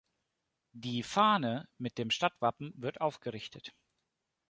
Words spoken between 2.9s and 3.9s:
aufgerichtet.